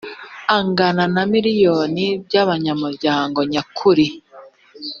[0.57, 4.07] angana na miliyoni by’abanyamuryango nyakuri